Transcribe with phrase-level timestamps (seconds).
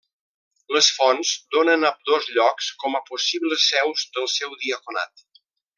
[0.75, 5.29] Les fonts donen ambdós llocs com a possibles seus del seu diaconat.